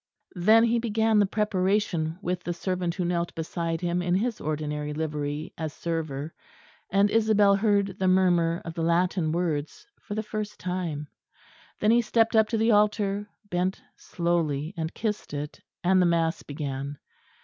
Then 0.35 0.63
he 0.63 0.79
began 0.79 1.19
the 1.19 1.27
preparation 1.27 2.17
with 2.23 2.41
the 2.43 2.55
servant 2.55 2.95
who 2.95 3.05
knelt 3.05 3.35
beside 3.35 3.81
him 3.81 4.01
in 4.01 4.15
his 4.15 4.41
ordinary 4.41 4.93
livery, 4.93 5.53
as 5.59 5.73
server; 5.73 6.33
and 6.89 7.11
Isabel 7.11 7.55
heard 7.55 7.99
the 7.99 8.07
murmur 8.07 8.63
of 8.65 8.73
the 8.73 8.81
Latin 8.81 9.31
words 9.31 9.85
for 9.99 10.15
the 10.15 10.23
first 10.23 10.59
time. 10.59 11.07
Then 11.79 11.91
he 11.91 12.01
stepped 12.01 12.35
up 12.35 12.47
to 12.47 12.57
the 12.57 12.71
altar, 12.71 13.29
bent 13.47 13.79
slowly 13.95 14.73
and 14.75 14.91
kissed 14.91 15.35
it 15.35 15.61
and 15.83 16.01
the 16.01 16.07
mass 16.07 16.41
began. 16.41 16.97